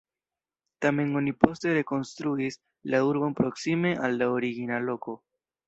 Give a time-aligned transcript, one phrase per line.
[0.85, 2.59] Tamen oni poste rekonstruis
[2.95, 5.19] la urbon proksime al la origina loko.